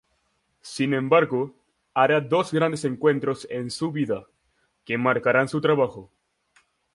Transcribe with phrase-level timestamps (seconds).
[0.63, 1.53] Sin embargo,
[1.93, 4.25] hará dos grandes encuentros en su vida,
[4.83, 6.09] que marcarán su trabajo.